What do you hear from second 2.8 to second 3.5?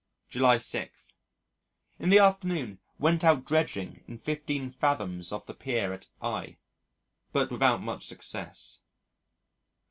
went out